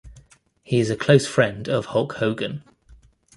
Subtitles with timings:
[0.63, 2.63] He is a close friend of Hulk Hogan.